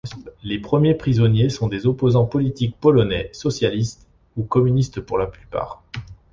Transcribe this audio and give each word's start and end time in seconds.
Les 0.41 0.57
premiers 0.59 0.95
prisonniers 0.95 1.49
sont 1.51 1.67
des 1.67 1.85
opposants 1.85 2.25
politiques 2.25 2.75
polonais, 2.79 3.29
socialistes 3.33 4.07
ou 4.35 4.41
communistes 4.43 4.99
pour 4.99 5.19
la 5.19 5.27
plupart. 5.27 5.83